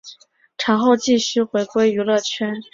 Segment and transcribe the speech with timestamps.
[0.57, 2.55] 产后继续回归娱乐圈。